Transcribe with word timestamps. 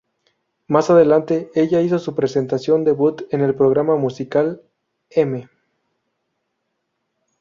Más 0.65 0.89
adelante, 0.89 1.51
ella 1.53 1.79
hizo 1.79 1.99
su 1.99 2.15
presentación 2.15 2.83
debut 2.83 3.31
en 3.31 3.41
el 3.41 3.53
programa 3.53 3.97
musical 3.97 4.59
"M! 5.11 5.47